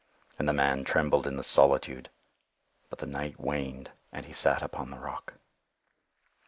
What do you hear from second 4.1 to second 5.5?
and he sat upon the rock.